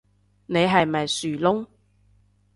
[0.47, 1.67] 你係咪樹窿